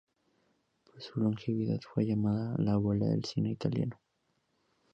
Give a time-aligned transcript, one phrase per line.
[0.83, 4.01] Por su longevidad fue llamada "la abuela del cine italiano".